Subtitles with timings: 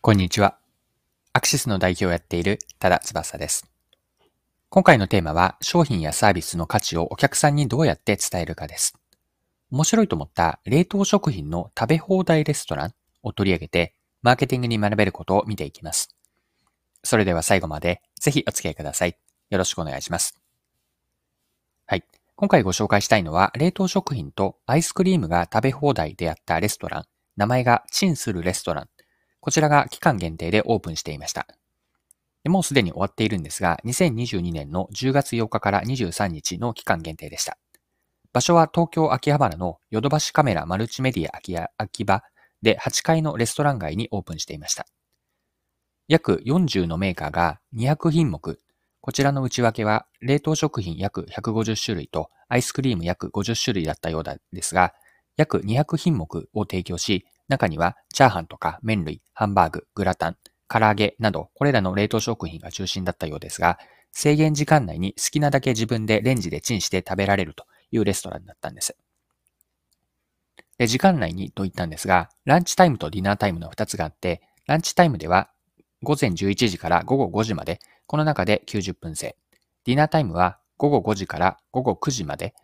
[0.00, 0.56] こんにちは。
[1.32, 3.68] アクシスの代表をやっている多田翼です。
[4.68, 8.94] 今回のテーマは商品やサービスの価値をお客さんにどうやって伝えるかです。
[9.72, 16.14] 面白いと思った冷凍食品の食べ放題レストランを取り上げてマーケティングに学べることを見ていきます。
[17.02, 19.18] それでは最後までぜひお付き合いください。
[19.50, 20.40] よろしくお願いします。
[21.86, 22.04] はい。
[22.36, 27.04] 今回ご紹介したいのは冷凍食品とアイスクリームが食べ放題であったレストラン。
[27.36, 28.88] 名前がチンするレストラン
[29.40, 31.46] こちらが期間限定でオープンしていました。
[32.44, 37.58] もうすでに終わっているんですが、2022年の10月8日から23日の期間限定でした。
[38.32, 42.22] 場所は東京秋葉原のヨドバシカメラマルチメディア秋葉
[42.62, 44.86] で8階のレストラン街にオープンしていました。
[46.08, 48.58] 約40のメーカーが200品目、
[49.00, 54.94] こちらの内訳は冷凍食品約150種類とアイスクリーム約50種類だったようですが、
[55.36, 60.36] 約200品目を提供し、中にはチャーハンとか麺類、ハンバーグ、グラタン、
[60.68, 63.78] 唐揚げなど、これらの冷凍食品が中心だったようですが、
[64.12, 68.96] 制限時間内に好きなだけ自分でレンジでチンして食べられるというレストランだったんです。
[70.76, 75.50] で時間内にと言ったんですが、ランチタイムとディナータイムの2つがあって、ランチタイムでは
[76.02, 79.36] 午前11時から午後5時まで、この中で90分制。
[79.84, 82.54] ディナータイムは午後5時から午後9時まで、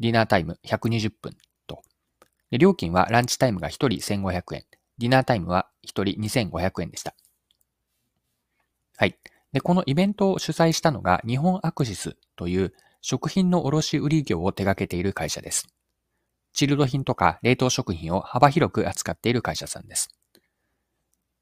[0.00, 1.36] ディナータイム120分
[2.52, 4.64] 料金はランチタイムが1人1500円、
[4.98, 7.14] ディナータイムは1人2500円でした。
[8.96, 9.18] はい。
[9.52, 15.68] で、このイベントを主催したのが日本アクシスという食品の卸売業を手掛けている会社です。
[16.52, 20.08] チルド品とか冷凍食品を幅広く扱っている会社さんです。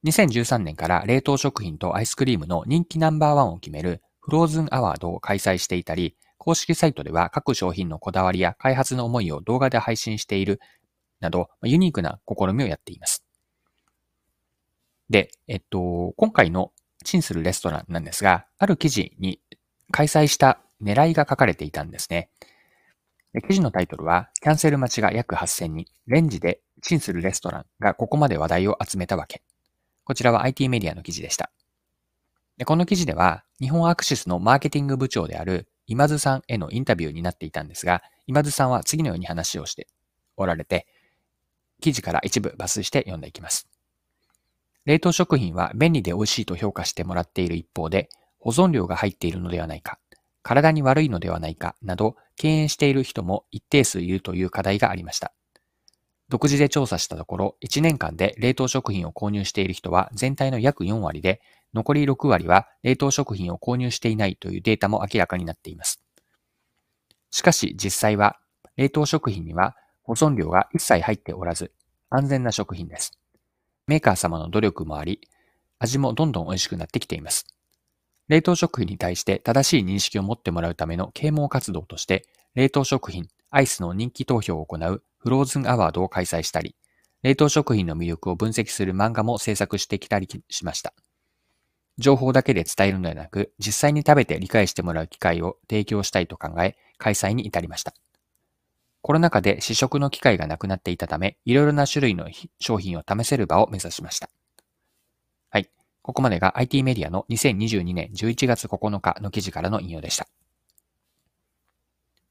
[0.04, 10.60] 2013年から冷凍食品とアイスクリームの人気ナンバーワンを決めるフローズンアワードを開催していたり、公式サイトでは各商品のこだわりや開発の思いを動画で配信している
[11.20, 13.24] など、ユニークな試みをやっています。
[15.10, 16.72] で、えっと、今回の
[17.04, 19.40] チンするレストランなんですが、ある記事に
[19.90, 22.30] 開催した狙いが書かれていたんですね。
[23.48, 29.42] 記事のタイトルは、キャンセル待ちが約8000人、レンジでチンするレストランがここまで話題を集めたわけ。
[30.04, 31.50] こちらは IT メディアの記事でした。
[32.56, 39.88] でこの記事では、日本アクシスのマーケティング部長である今津さんへのインタビューになっていたんですが、今津さんは次のように話をして
[40.36, 40.86] おられて、
[41.84, 43.68] 記事から一部抜粋して読んでいきます。
[44.86, 48.08] 冷凍食品は便利で美味しいと評価してもらっている一方で、
[48.38, 49.98] 保存量が入っているのではないか、
[50.42, 55.34] 体に悪いのではないかなど敬遠している人も一定数いるという課題がありました。
[56.30, 61.42] 独自で調査したところ、1年間で冷凍食品を購入している人は全体の約4割で、
[61.74, 66.00] 残り6割は冷凍食品を購入していないというデータも明らかになっています。
[67.30, 68.38] しかし実際は、
[68.78, 71.72] 冷凍食品には保存料が一切入っておらず、
[72.10, 73.18] 安全な食品です。
[73.86, 75.20] メーカー様の努力もあり、
[75.78, 77.46] 味もどんどん美味しくなってきています。
[78.28, 86.76] 冷凍食品に対して正しい認識を持ってもらうための啓蒙活動として、冷凍食品、アイスの人気投票を行うフローズンアワードを開催したり、
[87.22, 90.92] 冷凍食品の魅力を分析する漫画も制作してきたりしました。
[91.96, 97.94] 情報だけで伝えるのではなく、実際に食べて理解してもらう機会を提供したいと考え、開催に至りました。
[99.04, 104.30] コロナ禍で試食の機会がなくなっていたため、いろいろな種類の商品を試せる場を目指しました。
[105.50, 105.68] はい。
[106.00, 110.26] ここまでが IT メディアの2022年11月9日の記事からの引用でした。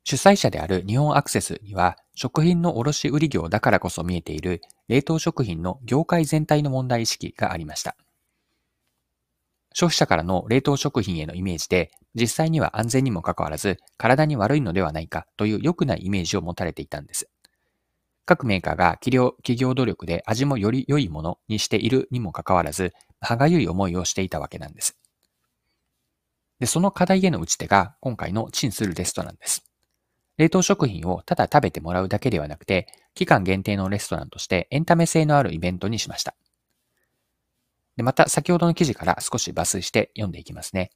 [0.03, 7.95] 主催者である日本アクセスには、食品の卸売業だからこそ見えている冷凍食品の業界全体の問題意識がありました。
[9.73, 17.29] 消費者からの冷凍食品へのイメージで、実際には安全にもかかわらず、体に悪いのではないかという良くないイメージを持たれていたんです。
[18.25, 24.97] 各メーカーが企業企業努力で味もより良いものにしているにもかかわらず、歯がゆい思いをしていたわけなんです。
[26.59, 29.65] で、その課題への打ち手が今回のチンするレストランです。
[30.37, 36.35] 冷凍食品をただ食べてもらうだけではなくて、期間限定のレストランとしてエンタメ性のあるイベントにしました。
[37.97, 40.91] で、また先ほどの記事から少し抜粋して読んでいきますね。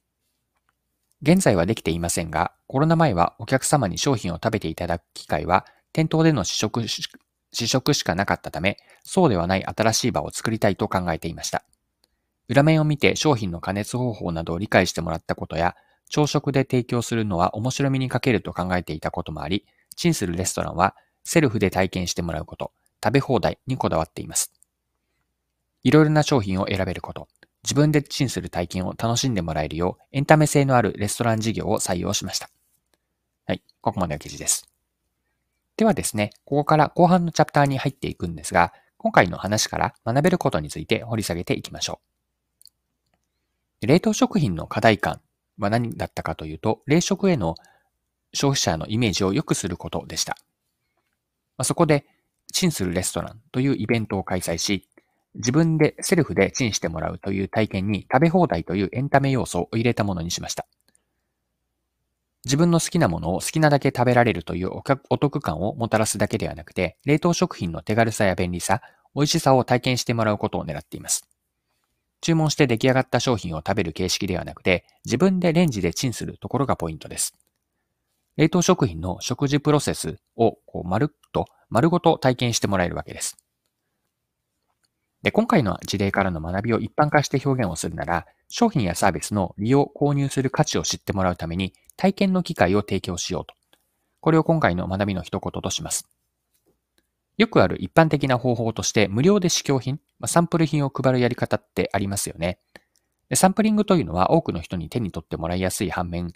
[1.22, 6.86] 現在はできていませんが、コロナ前はお客様に商品を食べていただく機会は店頭での試食
[7.52, 11.64] 試食しかなかったため、そうではない新しい場を作りたいと考えていました。
[12.48, 15.76] 裏面を見て商品の加熱方法などを理解してもらったことや、
[16.08, 19.66] 朝食で提供するのは面白みに欠けると考えていたこともあり、
[19.96, 22.72] チンするレストランはセルフで体験してもらうこと、
[23.04, 24.57] 食べ放題にこだわっています。
[25.82, 27.28] いろいろな商品を選べること、
[27.64, 32.50] 自分でチンする体験を楽しんでもらえるよう、エンタメ性のあるレストラン事業を採用しました。
[33.46, 34.68] はい、ここまでの記事です。
[35.76, 42.00] ではですね、ここから後半のチャプターに入っていくんですが、今回の話から学べることについて掘り下げていきましょ
[43.82, 43.86] う。
[43.86, 45.20] 冷凍食品の課題感
[45.56, 47.54] は何だったかというと、冷食への
[48.32, 50.36] 消費者のイメージを良くすることでした。
[51.62, 52.06] そこで、
[52.52, 54.88] チンするレストランというイベントを開催し、
[55.38, 60.66] 自分でセルフでチンしてもらうという体験に食べ放題というエンタメ要素を入れたものにしました。
[62.44, 64.70] 自分の好きなものを好きなだけ食べられるという
[65.10, 68.80] お得感をもたらすだけではなくて、冷凍食品の手軽さや便利さ、
[69.14, 71.28] 美味しさを体験してもらうことを狙っています。
[72.20, 77.36] 注文して出来上がった商品を食べる形式ではなくて、自分でレンジでチンするところがポイントです。
[78.36, 83.36] 冷凍食品の食事プロセスをこう丸っと、丸ごと体験してもらえるわけです。
[85.22, 93.54] で、今回の事例からの学びを一般化して表現をするなら、商品やサービスの利用、購入する価値を知ってもらうために体験の機会を提供しようと。
[94.20, 96.08] これを今回の学びの一言とします。
[97.36, 102.58] よくある一般的な方法として無料で試供品、サンプル品を配るやり方ってありますよね。
[103.28, 106.32] でサンプリングというのは多くの人に手に取ってもらいやすい反面、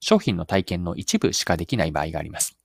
[0.00, 2.58] 商品の体験の一部しかできない場合があります。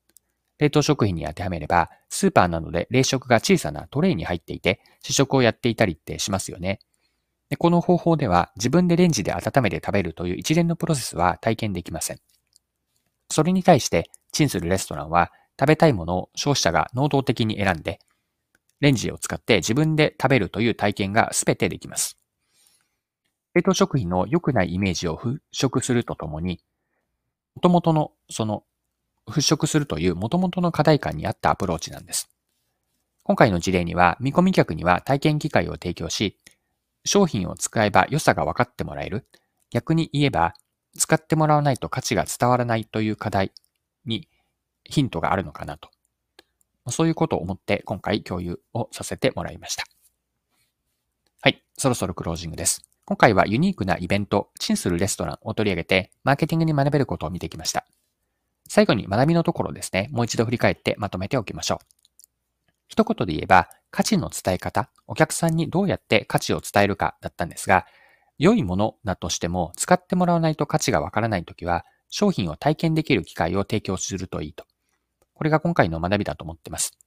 [0.59, 6.79] 冷凍食品に当てはめれば、スーパーなどで冷食が小さなトレイに入っていて、試食をやっていたりってしますよね。
[7.49, 12.19] でこの方法では自分でレンジで温めて食べるという一連のプロセスは体験できません。
[13.29, 17.99] それに対して、チンするレストランは食べたいものを消費者が能動的に選んで、
[18.79, 22.17] レンジを使って自分で食べるという体験が全てできます。
[23.53, 26.59] 冷凍食品の良くないイメージを払拭するとともに、
[27.55, 28.63] 元々のその
[29.27, 32.29] 払拭するという元々の課題感に合ったアプローチなんです。
[33.23, 36.37] 今回の事例には見込み客には体験機会を提供し、
[37.03, 39.25] 商品を使えば良さが分かってもらえる。
[39.69, 40.53] 逆に言えば、
[40.97, 43.51] 使ってもらわないと価値が伝わらないという課題
[44.05, 44.27] に
[44.83, 45.89] ヒントがあるのかなと。
[46.89, 49.83] そういうことを思って今回共有をさせてもらいました。
[51.41, 52.81] はい、そろそろクロージングです。
[53.05, 57.85] 今回はユニークなイベント、チンするレストランを取り上げて、マーケティングに学べることを見てきました。
[58.67, 61.77] 最後に学びのところですね、もう一度振り返ってまとめておきましょう。
[62.87, 67.85] 一言で言えば、価値の伝え方、お客さんにどうやって価値を伝えるかだったんですが、
[68.37, 74.65] 良いものだとしても使ってもらわないと価値がわからないときは、商品を体験できる機会を提供するといいと。
[75.33, 76.97] これが今回の学びだと思ってます。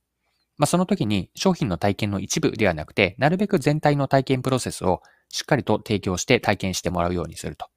[0.56, 7.68] まあ、その時に商品の体験の一部ではなくて、なるべく全体の体験プロセスをしっかりと提供して体験してもらうようにすると。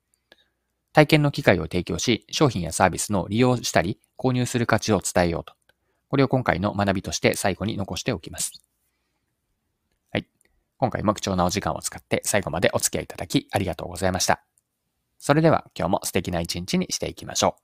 [0.94, 5.54] 体験の機会を提供し、商品やサービスの利用したり、購入する価値を伝えようと。
[6.08, 8.52] これを今回の学びとして最後に残しておきます。
[10.12, 10.28] はい。
[10.78, 14.44] 今回も貴重なお時間を使って最後までお付き合いいただきありがとうございました。
[15.18, 17.64] それでは今日も素敵な一日にしていきましょう。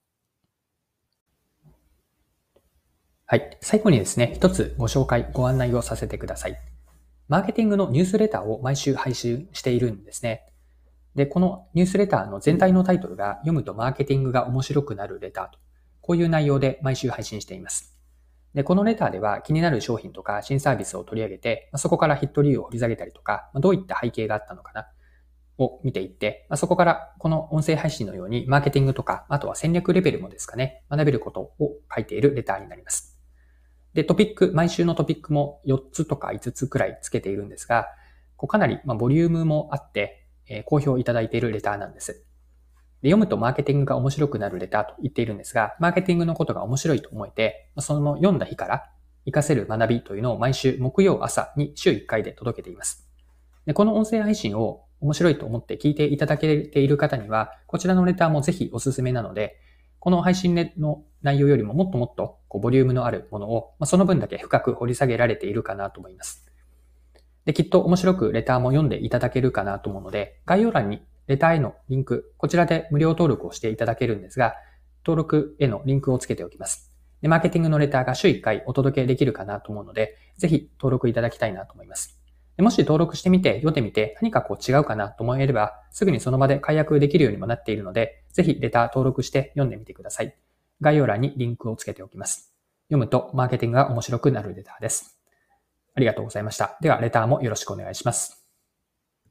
[3.28, 3.58] はい。
[3.62, 6.58] 最後にですね、一つご紹介、ご案内をさせてください。
[7.28, 10.49] マーケティングのニュースレターを毎週配信しているんですね。
[11.20, 15.60] で、このニュースレターの全体のタイトルが読むとマーケティングが面白くなるレターと、
[16.00, 17.94] こういう内容で毎週配信しています。
[18.54, 24.88] で、このレターでは気になる商品とか新サービスを取り上げて、そこからヒット理由を掘り下げたりとか、どういった背景があったのかな、
[25.58, 33.20] を見ていって、そこからこの音声配信のようにマーケティングとか、あとは戦略レベルもですかね、学べることを書いているレターになります。
[33.94, 37.88] で、トピック、毎週のトピックも4つとか5つくらいつけているんですが、
[38.38, 40.19] こうかなり、まボリュームもあって、
[40.50, 42.26] え、好評いただいているレターなんです。
[43.02, 48.90] で読むとマーケティングが面白くなるレターと言っているんですが、マーケティングのことが面白いと思えて、その読んだ日から
[49.26, 53.08] 活かせる学びというのを毎週木曜朝に週1回で届けています。
[53.66, 59.58] でこの音声配信を面白いと思って聞いていただけている方には、こちらのレターもぜひおすすめなので、
[60.00, 66.49] この配信の内容よりももっともっとこうボリュームのあるものを、ま、その分だけ深く掘り下げられているかなと思います。
[67.46, 74.56] で、きっと面白くレターも読んでいただけるかなと思うので、概要欄にレターへのリンク、こちらで無料登録をしていただけるんですが、
[75.06, 76.92] 登録へのリンクをつけておきます。
[77.22, 82.20] で、マーケティングのレターが週1回お届けできるかなと思うので、ぜひ登録いただきたいなと思います。
[82.58, 90.36] でもし登録してみて、読んでみて、何かこう違うかなと思えれば、すぐにその場で解約できるようにもなっているので、ぜひレター登録して読んでみてください。
[90.82, 92.54] 概要欄にリンクをつけておきます。
[92.90, 95.19] 読むとマーケティングが面白くなるレターです。
[96.00, 96.78] ありがとうございました。
[96.80, 98.39] では、レターもよろしくお願いします。